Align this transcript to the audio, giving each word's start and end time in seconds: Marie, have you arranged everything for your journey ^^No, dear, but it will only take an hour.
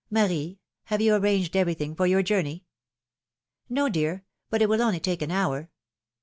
Marie, 0.09 0.57
have 0.85 0.99
you 0.99 1.13
arranged 1.13 1.55
everything 1.55 1.93
for 1.93 2.07
your 2.07 2.23
journey 2.23 2.65
^^No, 3.69 3.91
dear, 3.91 4.25
but 4.49 4.59
it 4.59 4.67
will 4.67 4.81
only 4.81 4.99
take 4.99 5.21
an 5.21 5.29
hour. 5.29 5.69